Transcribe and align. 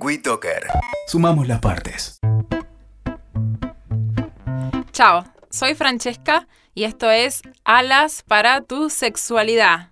WeToker. 0.00 0.66
Sumamos 1.06 1.46
las 1.46 1.60
partes. 1.60 2.18
Chao, 4.92 5.24
soy 5.50 5.74
Francesca 5.74 6.46
y 6.74 6.84
esto 6.84 7.10
es 7.10 7.42
Alas 7.64 8.22
para 8.26 8.60
tu 8.60 8.90
sexualidad. 8.90 9.88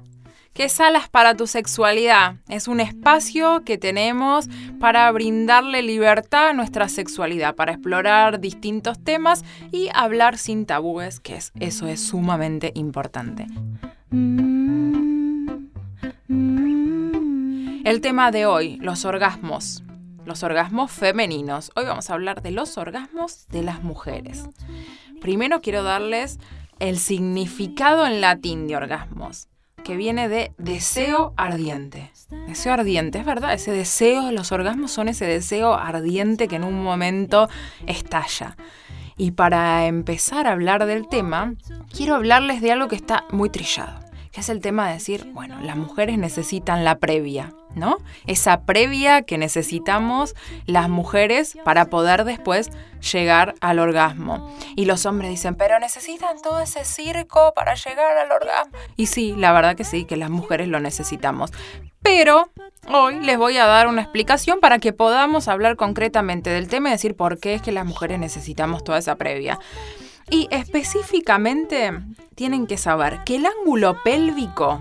¿Qué 0.54 0.64
es 0.64 0.80
Alas 0.80 1.08
para 1.08 1.34
tu 1.34 1.46
sexualidad? 1.46 2.36
Es 2.48 2.68
un 2.68 2.80
espacio 2.80 3.62
que 3.64 3.78
tenemos 3.78 4.48
para 4.80 5.10
brindarle 5.10 5.82
libertad 5.82 6.48
a 6.48 6.52
nuestra 6.52 6.88
sexualidad, 6.88 7.54
para 7.54 7.72
explorar 7.72 8.38
distintos 8.38 9.02
temas 9.02 9.44
y 9.70 9.88
hablar 9.94 10.36
sin 10.36 10.66
tabúes, 10.66 11.20
que 11.20 11.36
es, 11.36 11.52
eso 11.58 11.86
es 11.86 12.06
sumamente 12.06 12.72
importante. 12.74 13.46
El 17.84 18.00
tema 18.00 18.30
de 18.30 18.46
hoy, 18.46 18.76
los 18.76 19.04
orgasmos. 19.04 19.81
Los 20.24 20.42
orgasmos 20.42 20.90
femeninos. 20.90 21.72
Hoy 21.74 21.84
vamos 21.84 22.08
a 22.08 22.14
hablar 22.14 22.42
de 22.42 22.52
los 22.52 22.78
orgasmos 22.78 23.46
de 23.48 23.62
las 23.62 23.82
mujeres. 23.82 24.48
Primero 25.20 25.60
quiero 25.60 25.82
darles 25.82 26.38
el 26.78 26.98
significado 26.98 28.06
en 28.06 28.20
latín 28.20 28.66
de 28.66 28.76
orgasmos 28.76 29.48
que 29.82 29.96
viene 29.96 30.28
de 30.28 30.52
deseo 30.58 31.34
ardiente. 31.36 32.12
Deseo 32.46 32.72
ardiente, 32.72 33.18
es 33.18 33.26
verdad, 33.26 33.52
ese 33.52 33.72
deseo, 33.72 34.30
los 34.32 34.52
orgasmos 34.52 34.92
son 34.92 35.08
ese 35.08 35.26
deseo 35.26 35.74
ardiente 35.74 36.48
que 36.48 36.56
en 36.56 36.64
un 36.64 36.82
momento 36.82 37.48
estalla. 37.86 38.56
Y 39.16 39.32
para 39.32 39.86
empezar 39.86 40.46
a 40.46 40.52
hablar 40.52 40.86
del 40.86 41.08
tema, 41.08 41.54
quiero 41.94 42.14
hablarles 42.14 42.62
de 42.62 42.72
algo 42.72 42.88
que 42.88 42.96
está 42.96 43.24
muy 43.30 43.50
trillado, 43.50 44.00
que 44.32 44.40
es 44.40 44.48
el 44.48 44.60
tema 44.60 44.88
de 44.88 44.94
decir, 44.94 45.30
bueno, 45.32 45.60
las 45.60 45.76
mujeres 45.76 46.18
necesitan 46.18 46.84
la 46.84 46.98
previa. 46.98 47.52
¿no? 47.74 47.98
Esa 48.26 48.62
previa 48.62 49.22
que 49.22 49.38
necesitamos 49.38 50.34
las 50.66 50.88
mujeres 50.88 51.56
para 51.64 51.86
poder 51.86 52.24
después 52.24 52.70
llegar 53.12 53.54
al 53.60 53.78
orgasmo. 53.78 54.54
Y 54.76 54.84
los 54.84 55.06
hombres 55.06 55.30
dicen, 55.30 55.54
pero 55.54 55.78
necesitan 55.78 56.40
todo 56.42 56.60
ese 56.60 56.84
circo 56.84 57.52
para 57.54 57.74
llegar 57.74 58.16
al 58.16 58.30
orgasmo. 58.30 58.76
Y 58.96 59.06
sí, 59.06 59.34
la 59.36 59.52
verdad 59.52 59.76
que 59.76 59.84
sí, 59.84 60.04
que 60.04 60.16
las 60.16 60.30
mujeres 60.30 60.68
lo 60.68 60.80
necesitamos. 60.80 61.50
Pero 62.02 62.50
hoy 62.92 63.20
les 63.20 63.38
voy 63.38 63.56
a 63.58 63.66
dar 63.66 63.86
una 63.86 64.02
explicación 64.02 64.60
para 64.60 64.78
que 64.78 64.92
podamos 64.92 65.48
hablar 65.48 65.76
concretamente 65.76 66.50
del 66.50 66.68
tema 66.68 66.88
y 66.88 66.92
decir 66.92 67.14
por 67.14 67.38
qué 67.38 67.54
es 67.54 67.62
que 67.62 67.72
las 67.72 67.86
mujeres 67.86 68.18
necesitamos 68.18 68.82
toda 68.82 68.98
esa 68.98 69.16
previa. 69.16 69.58
Y 70.32 70.48
específicamente 70.50 71.92
tienen 72.34 72.66
que 72.66 72.78
saber 72.78 73.22
que 73.24 73.36
el 73.36 73.46
ángulo 73.46 74.02
pélvico 74.02 74.80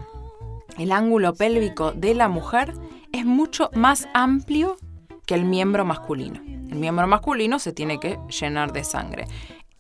el 0.78 0.92
ángulo 0.92 1.34
pélvico 1.34 1.92
de 1.92 2.16
la 2.16 2.28
mujer 2.28 2.74
es 3.12 3.26
mucho 3.26 3.70
más 3.76 4.08
amplio 4.14 4.78
que 5.26 5.36
el 5.36 5.46
miembro 5.46 5.86
masculino. 5.86 6.42
El 6.72 6.78
miembro 6.78 7.06
masculino 7.08 7.60
se 7.60 7.74
tiene 7.74 8.00
que 8.00 8.18
llenar 8.40 8.72
de 8.72 8.84
sangre. 8.84 9.28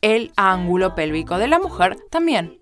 El 0.01 0.31
ángulo 0.35 0.93
pélvico 0.93 1.37
de 1.37 1.47
la 1.47 1.59
mujer 1.59 1.97
también. 2.09 2.59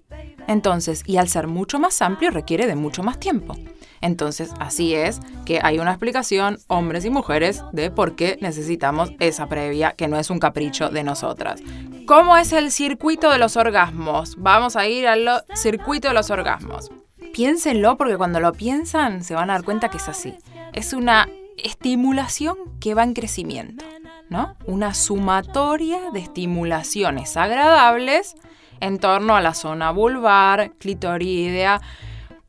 Entonces, 0.47 1.03
y 1.05 1.17
al 1.17 1.27
ser 1.27 1.47
mucho 1.47 1.79
más 1.79 2.01
amplio 2.01 2.31
requiere 2.31 2.67
de 2.67 2.75
mucho 2.75 3.03
más 3.03 3.19
tiempo. 3.19 3.55
Entonces, 4.01 4.51
así 4.59 4.93
es 4.95 5.19
que 5.45 5.59
hay 5.61 5.79
una 5.79 5.91
explicación, 5.91 6.59
hombres 6.67 7.05
y 7.05 7.09
mujeres, 7.09 7.63
de 7.71 7.91
por 7.91 8.15
qué 8.15 8.37
necesitamos 8.41 9.11
esa 9.19 9.47
previa, 9.47 9.93
que 9.93 10.07
no 10.07 10.17
es 10.17 10.29
un 10.29 10.39
capricho 10.39 10.89
de 10.89 11.03
nosotras. 11.03 11.61
¿Cómo 12.05 12.37
es 12.37 12.53
el 12.53 12.71
circuito 12.71 13.29
de 13.29 13.37
los 13.37 13.57
orgasmos? 13.57 14.35
Vamos 14.37 14.75
a 14.75 14.87
ir 14.87 15.07
al 15.07 15.43
circuito 15.53 16.07
de 16.07 16.13
los 16.13 16.29
orgasmos. 16.29 16.89
Piénsenlo 17.33 17.97
porque 17.97 18.17
cuando 18.17 18.39
lo 18.39 18.53
piensan 18.53 19.23
se 19.23 19.35
van 19.35 19.49
a 19.49 19.53
dar 19.53 19.63
cuenta 19.63 19.89
que 19.89 19.97
es 19.97 20.09
así. 20.09 20.35
Es 20.73 20.93
una 20.93 21.29
estimulación 21.63 22.57
que 22.79 22.93
va 22.95 23.03
en 23.03 23.13
crecimiento, 23.13 23.85
¿no? 24.29 24.55
Una 24.65 24.93
sumatoria 24.93 26.11
de 26.11 26.19
estimulaciones 26.19 27.37
agradables 27.37 28.35
en 28.79 28.97
torno 28.97 29.35
a 29.35 29.41
la 29.41 29.53
zona 29.53 29.91
vulvar, 29.91 30.71
clitoridea, 30.79 31.81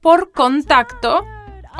por 0.00 0.32
contacto 0.32 1.26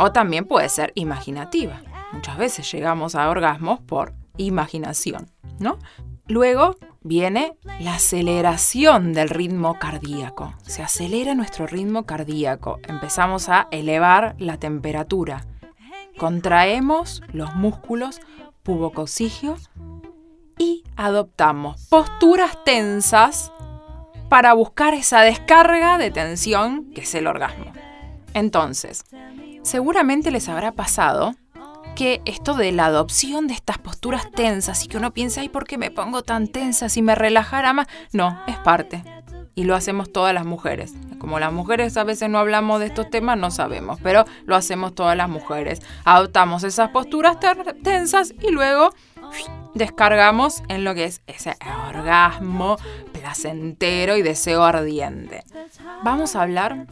o 0.01 0.13
también 0.13 0.47
puede 0.47 0.69
ser 0.71 0.93
imaginativa. 0.95 1.83
Muchas 2.13 2.39
veces 2.39 2.73
llegamos 2.73 3.15
a 3.15 3.29
orgasmos 3.29 3.81
por 3.81 4.15
imaginación, 4.39 5.31
¿no? 5.59 5.79
Luego 6.27 6.77
viene 7.03 7.59
la 7.81 7.97
aceleración 7.97 9.13
del 9.13 9.29
ritmo 9.29 9.79
cardíaco. 9.79 10.55
Se 10.63 10.83
acelera 10.83 11.35
nuestro 11.35 11.67
ritmo 11.67 12.07
cardíaco. 12.07 12.79
Empezamos 12.89 13.51
a 13.51 13.69
elevar 13.71 14.37
la 14.39 14.57
temperatura. 14.57 15.45
Contraemos 16.17 17.23
los 17.33 17.55
músculos 17.55 18.21
pubocoxigio 18.63 19.57
y 20.57 20.83
adoptamos 20.97 21.89
posturas 21.89 22.65
tensas 22.65 23.53
para 24.31 24.55
buscar 24.55 24.95
esa 24.95 25.21
descarga 25.21 25.99
de 25.99 26.11
tensión 26.11 26.91
que 26.93 27.03
es 27.03 27.15
el 27.15 27.27
orgasmo. 27.27 27.73
Entonces, 28.33 29.05
seguramente 29.63 30.31
les 30.31 30.49
habrá 30.49 30.73
pasado 30.73 31.35
que 31.95 32.23
esto 32.25 32.55
de 32.55 32.73
la 32.73 32.87
adopción 32.87 33.47
de 33.47 33.55
estas 33.55 33.79
posturas 33.79 34.31
tensas 34.31 34.85
y 34.85 34.89
que 34.89 34.97
uno 34.97 35.13
piensa, 35.13 35.43
¿y 35.43 35.49
por 35.49 35.67
qué 35.67 35.77
me 35.77 35.91
pongo 35.91 36.23
tan 36.23 36.49
tensa 36.49 36.89
si 36.89 37.03
me 37.03 37.15
relajara 37.15 37.73
más? 37.73 37.89
No, 38.13 38.41
es 38.47 38.57
parte. 38.59 39.05
Y 39.55 39.65
lo 39.65 39.75
hacemos 39.75 40.13
todas 40.13 40.33
las 40.33 40.47
mujeres. 40.47 40.95
Como 41.19 41.39
las 41.39 41.53
mujeres 41.53 41.97
a 41.97 42.05
veces 42.05 42.31
no 42.31 42.39
hablamos 42.39 42.81
de 42.81 42.87
estos 42.87 43.11
temas, 43.11 43.37
no 43.37 43.51
sabemos, 43.51 43.99
pero 44.03 44.25
lo 44.47 44.57
hacemos 44.57 44.95
todas 44.95 45.17
las 45.17 45.29
mujeres. 45.29 45.83
Adoptamos 46.05 46.63
esas 46.63 46.91
posturas 46.91 47.39
tensas 47.83 48.33
y 48.41 48.51
luego 48.51 48.95
descargamos 49.75 50.63
en 50.69 50.85
lo 50.85 50.95
que 50.95 51.05
es 51.05 51.23
ese 51.27 51.57
orgasmo 51.89 52.77
placentero 53.13 54.17
y 54.17 54.23
deseo 54.23 54.65
ardiente. 54.65 55.45
Vamos 56.03 56.37
a 56.37 56.43
hablar 56.43 56.87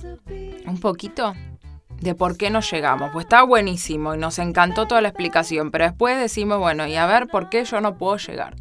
un 0.67 0.79
poquito 0.81 1.35
de 2.01 2.15
por 2.15 2.37
qué 2.37 2.51
no 2.51 2.61
llegamos. 2.61 3.11
Pues 3.13 3.25
está 3.25 3.43
buenísimo 3.43 4.15
y 4.15 4.19
nos 4.19 4.39
encantó 4.39 4.87
toda 4.87 5.01
la 5.01 5.09
explicación, 5.09 5.71
pero 5.71 5.85
después 5.85 6.19
decimos, 6.19 6.59
bueno, 6.59 6.87
y 6.87 6.97
a 6.97 7.07
ver 7.07 7.27
por 7.29 7.49
qué 7.49 7.65
yo 7.65 7.81
no 7.81 7.97
puedo 7.97 8.17
llegar. 8.17 8.57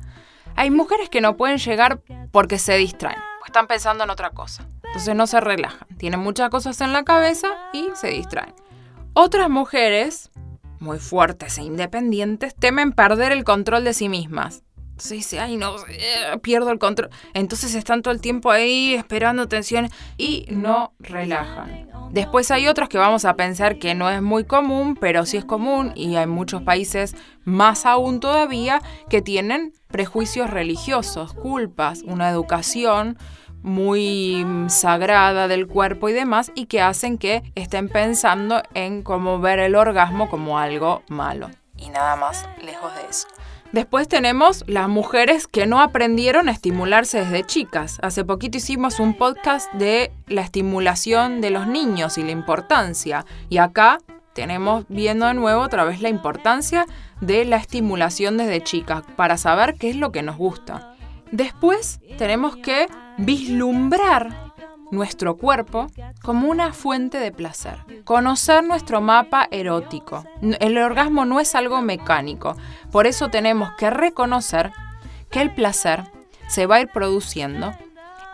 Hay 0.55 0.71
mujeres 0.71 1.09
que 1.09 1.21
no 1.21 1.37
pueden 1.37 1.57
llegar 1.57 2.01
porque 2.31 2.57
se 2.57 2.75
distraen, 2.77 3.19
pues 3.39 3.49
están 3.49 3.67
pensando 3.67 4.03
en 4.03 4.09
otra 4.09 4.31
cosa. 4.31 4.67
Entonces 4.85 5.15
no 5.15 5.27
se 5.27 5.39
relajan, 5.39 5.87
tienen 5.97 6.19
muchas 6.19 6.49
cosas 6.49 6.81
en 6.81 6.93
la 6.93 7.03
cabeza 7.03 7.49
y 7.73 7.89
se 7.93 8.07
distraen. 8.07 8.53
Otras 9.13 9.49
mujeres, 9.49 10.31
muy 10.79 10.99
fuertes 10.99 11.57
e 11.57 11.63
independientes, 11.63 12.55
temen 12.55 12.91
perder 12.91 13.31
el 13.31 13.43
control 13.43 13.83
de 13.83 13.93
sí 13.93 14.09
mismas. 14.09 14.63
Entonces 14.97 15.17
dice, 15.17 15.39
ay 15.39 15.57
no, 15.57 15.75
eh, 15.89 16.39
pierdo 16.41 16.71
el 16.71 16.79
control. 16.79 17.11
Entonces 17.35 17.75
están 17.75 18.01
todo 18.01 18.11
el 18.11 18.19
tiempo 18.19 18.49
ahí 18.49 18.95
esperando 18.95 19.47
tensión 19.47 19.89
y 20.17 20.47
no 20.49 20.93
relajan. 20.97 21.87
Después 22.09 22.49
hay 22.49 22.67
otros 22.67 22.89
que 22.89 22.97
vamos 22.97 23.23
a 23.23 23.35
pensar 23.35 23.77
que 23.77 23.93
no 23.93 24.09
es 24.09 24.23
muy 24.23 24.43
común, 24.43 24.97
pero 24.99 25.27
sí 25.27 25.37
es 25.37 25.45
común 25.45 25.91
y 25.93 26.15
hay 26.15 26.25
muchos 26.25 26.63
países 26.63 27.15
más 27.43 27.85
aún 27.85 28.19
todavía 28.19 28.81
que 29.07 29.21
tienen 29.21 29.71
prejuicios 29.87 30.49
religiosos, 30.49 31.31
culpas, 31.35 32.01
una 32.01 32.29
educación 32.31 33.19
muy 33.61 34.47
sagrada 34.67 35.47
del 35.47 35.67
cuerpo 35.67 36.09
y 36.09 36.13
demás 36.13 36.51
y 36.55 36.65
que 36.65 36.81
hacen 36.81 37.19
que 37.19 37.43
estén 37.53 37.87
pensando 37.87 38.63
en 38.73 39.03
cómo 39.03 39.39
ver 39.39 39.59
el 39.59 39.75
orgasmo 39.75 40.27
como 40.27 40.57
algo 40.57 41.03
malo. 41.07 41.51
Y 41.75 41.89
nada 41.89 42.15
más 42.15 42.49
lejos 42.63 42.95
de 42.95 43.01
eso. 43.07 43.27
Después 43.73 44.07
tenemos 44.07 44.63
las 44.67 44.87
mujeres 44.87 45.45
que 45.45 45.65
no 45.65 45.81
aprendieron 45.81 46.47
a 46.47 46.53
estimularse 46.53 47.19
desde 47.19 47.45
chicas. 47.45 47.99
Hace 48.01 48.23
poquito 48.23 48.57
hicimos 48.57 48.99
un 48.99 49.13
podcast 49.13 49.71
de 49.73 50.11
la 50.27 50.41
estimulación 50.41 51.41
de 51.41 51.49
los 51.49 51.67
niños 51.67 52.17
y 52.17 52.23
la 52.23 52.31
importancia. 52.31 53.25
Y 53.49 53.57
acá 53.57 53.97
tenemos 54.33 54.85
viendo 54.87 55.25
de 55.25 55.33
nuevo 55.33 55.61
otra 55.61 55.83
vez 55.83 56.01
la 56.01 56.09
importancia 56.09 56.85
de 57.19 57.43
la 57.43 57.57
estimulación 57.57 58.37
desde 58.37 58.63
chicas 58.63 59.03
para 59.15 59.37
saber 59.37 59.75
qué 59.75 59.89
es 59.89 59.95
lo 59.97 60.11
que 60.11 60.23
nos 60.23 60.37
gusta. 60.37 60.93
Después 61.31 61.99
tenemos 62.17 62.55
que 62.55 62.87
vislumbrar 63.17 64.53
nuestro 64.91 65.37
cuerpo 65.37 65.87
como 66.23 66.49
una 66.49 66.73
fuente 66.73 67.19
de 67.19 67.31
placer. 67.31 67.79
Conocer 68.03 68.63
nuestro 68.63 69.01
mapa 69.01 69.47
erótico. 69.51 70.23
El 70.41 70.77
orgasmo 70.77 71.25
no 71.25 71.39
es 71.39 71.55
algo 71.55 71.81
mecánico, 71.81 72.55
por 72.91 73.07
eso 73.07 73.29
tenemos 73.29 73.69
que 73.77 73.89
reconocer 73.89 74.71
que 75.29 75.41
el 75.41 75.53
placer 75.53 76.03
se 76.47 76.65
va 76.65 76.75
a 76.75 76.81
ir 76.81 76.87
produciendo 76.87 77.73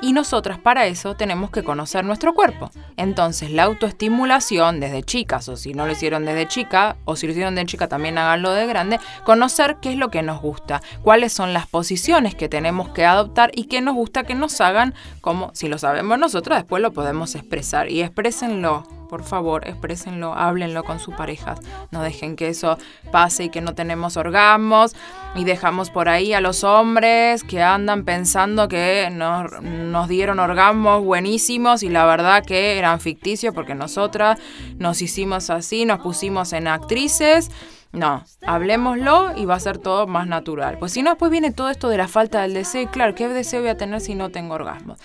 y 0.04 0.12
nosotras 0.12 0.60
para 0.60 0.86
eso 0.86 1.16
tenemos 1.16 1.50
que 1.50 1.64
conocer 1.64 2.04
nuestro 2.04 2.34
cuerpo. 2.34 2.70
Entonces 2.98 3.52
la 3.52 3.64
autoestimulación 3.64 4.82
desde 4.82 5.02
chicas, 5.02 5.48
o 5.48 5.56
si 5.56 5.74
no 5.74 5.86
lo 5.86 5.94
hicieron 5.94 6.26
desde 6.26 6.46
chica, 6.46 6.98
o 7.06 7.16
si 7.16 7.26
lo 7.26 7.32
hicieron 7.32 7.56
de 7.56 7.66
chica 7.66 7.88
también 7.88 8.18
háganlo 8.18 8.52
de 8.52 8.68
grande, 8.68 9.00
conocer 9.24 9.78
qué 9.82 9.94
es 9.94 9.98
lo 9.98 10.10
que 10.10 10.22
nos 10.22 10.42
gusta, 10.42 10.82
cuáles 11.04 11.32
son 11.32 11.54
las 11.54 11.68
posiciones 11.68 12.36
que 12.36 12.50
tenemos 12.50 12.90
que 12.90 13.06
adoptar 13.06 13.52
y 13.56 13.68
qué 13.68 13.80
nos 13.80 13.96
gusta 13.96 14.26
que 14.26 14.36
nos 14.36 14.60
hagan, 14.60 14.94
como 15.22 15.52
si 15.54 15.70
lo 15.70 15.78
sabemos 15.78 16.20
nosotros, 16.20 16.58
después 16.58 16.82
lo 16.82 16.92
podemos 16.92 17.34
expresar 17.36 17.90
y 17.90 18.02
exprésenlo 18.02 18.84
por 19.14 19.24
favor, 19.24 19.68
exprésenlo, 19.68 20.34
háblenlo 20.34 20.84
con 20.84 21.00
sus 21.00 21.14
parejas. 21.14 21.60
No 21.92 22.02
dejen 22.02 22.36
que 22.36 22.48
eso 22.48 22.80
pase 23.12 23.44
y 23.44 23.50
que 23.50 23.62
no 23.62 23.76
tenemos 23.76 24.18
orgasmos 24.18 24.96
y 25.36 25.44
dejamos 25.44 25.92
por 25.92 26.10
ahí 26.10 26.34
a 26.34 26.42
los 26.42 26.64
hombres 26.64 27.44
que 27.44 27.62
andan 27.62 28.06
pensando 28.06 28.68
que 28.68 29.10
nos, 29.12 29.62
nos 29.62 30.08
dieron 30.08 30.40
orgasmos 30.40 31.04
buenísimos 31.04 31.84
y 31.84 31.90
la 31.90 32.08
verdad 32.08 32.44
que 32.44 32.80
eran 32.80 33.00
ficticios 33.00 33.54
porque 33.54 33.76
nosotras 33.76 34.40
nos 34.80 35.00
hicimos 35.04 35.52
así, 35.52 35.86
nos 35.86 36.00
pusimos 36.00 36.52
en 36.52 36.68
actrices. 36.68 37.52
No, 37.92 38.24
hablemoslo 38.48 39.38
y 39.38 39.46
va 39.46 39.54
a 39.54 39.60
ser 39.60 39.78
todo 39.78 40.08
más 40.08 40.26
natural. 40.26 40.80
Pues 40.80 40.92
si 40.92 41.04
no, 41.04 41.12
después 41.12 41.30
viene 41.30 41.52
todo 41.52 41.70
esto 41.70 41.88
de 41.88 41.98
la 41.98 42.08
falta 42.08 42.42
del 42.42 42.56
deseo. 42.56 42.90
Claro, 42.90 43.14
¿qué 43.14 43.28
deseo 43.28 43.62
voy 43.62 43.70
a 43.70 43.78
tener 43.78 44.02
si 44.02 44.16
no 44.16 44.32
tengo 44.32 44.56
orgasmos? 44.56 44.98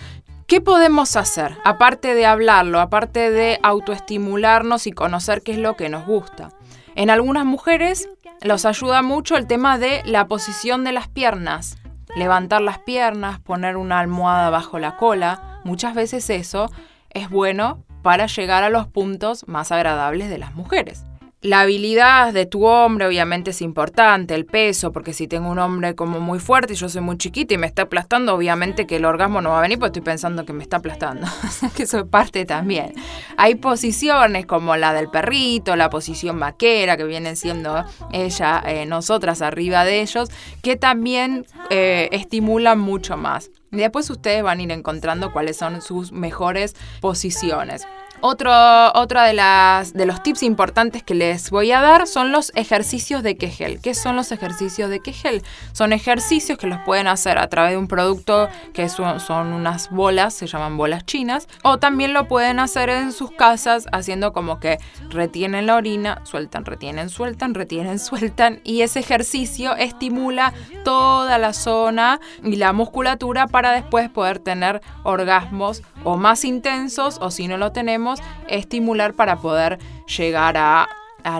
¿Qué 0.49 0.61
podemos 0.61 1.15
hacer? 1.15 1.59
Aparte 1.63 2.15
de 2.15 2.25
hablarlo, 2.25 2.79
aparte 2.79 3.29
de 3.29 3.59
autoestimularnos 3.61 4.87
y 4.87 4.91
conocer 4.91 5.43
qué 5.43 5.51
es 5.51 5.59
lo 5.59 5.75
que 5.75 5.89
nos 5.89 6.07
gusta. 6.07 6.49
En 6.95 7.11
algunas 7.11 7.45
mujeres 7.45 8.09
los 8.41 8.65
ayuda 8.65 9.03
mucho 9.03 9.37
el 9.37 9.45
tema 9.45 9.77
de 9.77 10.01
la 10.05 10.25
posición 10.27 10.83
de 10.83 10.91
las 10.91 11.07
piernas. 11.07 11.77
Levantar 12.15 12.61
las 12.61 12.79
piernas, 12.79 13.39
poner 13.39 13.77
una 13.77 13.99
almohada 13.99 14.49
bajo 14.49 14.79
la 14.79 14.97
cola. 14.97 15.59
Muchas 15.65 15.93
veces 15.93 16.27
eso 16.31 16.71
es 17.11 17.29
bueno 17.29 17.83
para 18.01 18.25
llegar 18.25 18.63
a 18.63 18.69
los 18.69 18.87
puntos 18.87 19.47
más 19.47 19.71
agradables 19.71 20.31
de 20.31 20.39
las 20.39 20.55
mujeres. 20.55 21.03
La 21.41 21.61
habilidad 21.61 22.33
de 22.33 22.45
tu 22.45 22.65
hombre 22.65 23.07
obviamente 23.07 23.51
es 23.51 23.61
importante, 23.61 24.35
el 24.35 24.45
peso, 24.45 24.91
porque 24.91 25.13
si 25.13 25.25
tengo 25.25 25.49
un 25.49 25.57
hombre 25.57 25.95
como 25.95 26.19
muy 26.19 26.37
fuerte 26.37 26.73
y 26.73 26.75
yo 26.75 26.89
soy 26.89 26.99
muy 26.99 27.17
chiquita 27.17 27.53
y 27.53 27.57
me 27.57 27.65
está 27.65 27.83
aplastando, 27.83 28.35
obviamente 28.35 28.85
que 28.85 28.97
el 28.97 29.05
orgasmo 29.05 29.39
no 29.39 29.51
va 29.51 29.59
a 29.59 29.61
venir 29.61 29.79
porque 29.79 29.99
estoy 29.99 30.01
pensando 30.01 30.43
que 30.43 30.51
me 30.51 30.63
está 30.63 30.77
aplastando. 30.77 31.27
que 31.77 31.83
eso 31.83 31.99
es 31.99 32.03
parte 32.03 32.43
también. 32.43 32.93
Hay 33.37 33.55
posiciones 33.55 34.47
como 34.47 34.75
la 34.75 34.91
del 34.91 35.09
perrito, 35.09 35.77
la 35.77 35.89
posición 35.89 36.41
vaquera, 36.41 36.97
que 36.97 37.05
vienen 37.05 37.37
siendo 37.37 37.85
ella, 38.11 38.61
eh, 38.65 38.85
nosotras 38.85 39.41
arriba 39.41 39.85
de 39.85 40.01
ellos, 40.01 40.27
que 40.61 40.75
también 40.75 41.45
eh, 41.69 42.09
estimulan 42.11 42.79
mucho 42.79 43.15
más. 43.15 43.49
Y 43.71 43.77
después 43.77 44.09
ustedes 44.09 44.43
van 44.43 44.59
a 44.59 44.63
ir 44.63 44.71
encontrando 44.71 45.31
cuáles 45.31 45.55
son 45.55 45.81
sus 45.81 46.11
mejores 46.11 46.75
posiciones. 46.99 47.87
Otro, 48.21 48.51
de, 48.51 49.33
las, 49.33 49.93
de 49.93 50.05
los 50.05 50.21
tips 50.21 50.43
importantes 50.43 51.03
que 51.03 51.15
les 51.15 51.49
voy 51.51 51.71
a 51.71 51.79
dar 51.79 52.05
son 52.05 52.31
los 52.31 52.51
ejercicios 52.55 53.23
de 53.23 53.37
Kegel. 53.37 53.79
¿Qué 53.81 53.93
son 53.93 54.15
los 54.17 54.31
ejercicios 54.31 54.89
de 54.89 54.99
Kegel? 54.99 55.41
Son 55.71 55.93
ejercicios 55.93 56.57
que 56.57 56.67
los 56.67 56.79
pueden 56.85 57.07
hacer 57.07 57.37
a 57.37 57.47
través 57.47 57.71
de 57.71 57.77
un 57.77 57.87
producto 57.87 58.49
que 58.73 58.89
son, 58.89 59.21
son 59.21 59.53
unas 59.53 59.89
bolas, 59.89 60.33
se 60.33 60.47
llaman 60.47 60.75
bolas 60.75 61.05
chinas, 61.05 61.47
o 61.63 61.77
también 61.77 62.13
lo 62.13 62.27
pueden 62.27 62.59
hacer 62.59 62.89
en 62.89 63.13
sus 63.13 63.31
casas 63.31 63.85
haciendo 63.93 64.33
como 64.33 64.59
que 64.59 64.79
retienen 65.09 65.65
la 65.65 65.75
orina, 65.75 66.21
sueltan, 66.25 66.65
retienen, 66.65 67.09
sueltan, 67.09 67.53
retienen, 67.53 67.99
sueltan, 67.99 68.59
y 68.65 68.81
ese 68.81 68.99
ejercicio 68.99 69.75
estimula 69.75 70.53
toda 70.83 71.37
la 71.37 71.53
zona 71.53 72.19
y 72.43 72.57
la 72.57 72.73
musculatura 72.73 73.47
para 73.47 73.71
después 73.71 74.09
poder 74.09 74.39
tener 74.39 74.81
orgasmos 75.03 75.83
o 76.03 76.17
más 76.17 76.45
intensos 76.45 77.17
o 77.21 77.31
si 77.31 77.47
no 77.47 77.57
lo 77.57 77.71
tenemos, 77.71 78.19
estimular 78.47 79.13
para 79.13 79.37
poder 79.37 79.79
llegar 80.17 80.57
a, 80.57 80.87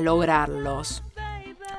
lograrlos. 0.01 1.01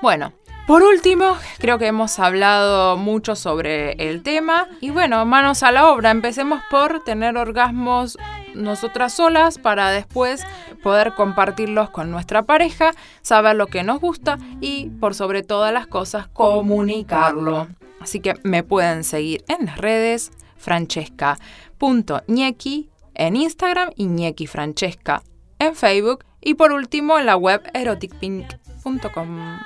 Bueno, 0.02 0.32
por 0.66 0.82
último, 0.82 1.36
creo 1.58 1.78
que 1.78 1.86
hemos 1.86 2.18
hablado 2.18 2.96
mucho 2.96 3.36
sobre 3.36 3.92
el 3.92 4.22
tema 4.22 4.66
y 4.80 4.90
bueno, 4.90 5.24
manos 5.26 5.62
a 5.62 5.70
la 5.70 5.88
obra, 5.88 6.10
empecemos 6.10 6.60
por 6.70 7.04
tener 7.04 7.36
orgasmos 7.36 8.18
nosotras 8.54 9.12
solas 9.12 9.58
para 9.58 9.90
después 9.90 10.44
poder 10.82 11.14
compartirlos 11.14 11.90
con 11.90 12.10
nuestra 12.10 12.42
pareja, 12.42 12.92
saber 13.22 13.56
lo 13.56 13.66
que 13.66 13.84
nos 13.84 14.00
gusta 14.00 14.38
y 14.60 14.90
por 15.00 15.14
sobre 15.14 15.42
todas 15.42 15.72
las 15.72 15.86
cosas 15.86 16.26
comunicarlo. 16.28 17.68
Así 18.00 18.20
que 18.20 18.34
me 18.42 18.62
pueden 18.62 19.04
seguir 19.04 19.44
en 19.46 19.66
las 19.66 19.78
redes 19.78 20.32
francesca.ñequi 20.60 22.90
en 23.14 23.36
Instagram 23.36 23.90
y 23.96 24.06
ñequi 24.06 24.46
francesca 24.46 25.22
en 25.58 25.74
Facebook 25.74 26.24
y 26.40 26.54
por 26.54 26.72
último 26.72 27.18
en 27.18 27.26
la 27.26 27.36
web 27.36 27.60
eroticpink.com. 27.74 29.60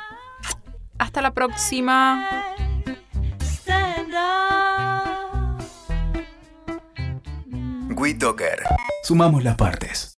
Hasta 0.99 1.23
la 1.23 1.33
próxima. 1.33 2.29
Sumamos 9.03 9.45
las 9.45 9.57
partes. 9.57 10.11